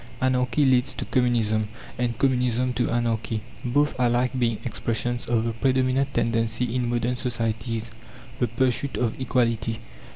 [0.19, 6.11] Anarchy leads to Communism, and Communism to Anarchy, both alike being expressions of the predominant
[6.11, 7.91] tendency in modern societies,
[8.39, 9.77] the pursuit of equality.